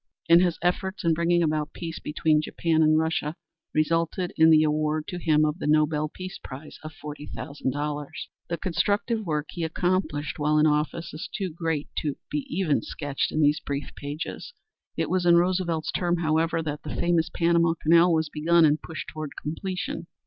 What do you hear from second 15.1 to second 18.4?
in Roosevelt's term, however, that the famous Panama Canal was